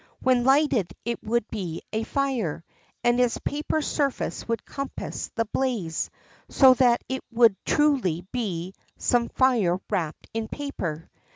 [0.19, 2.65] When lighted it would be a fire,
[3.03, 6.09] and its paper surface would compass the blaze,
[6.49, 11.07] so that it would truly be "some fire wrapped in paper."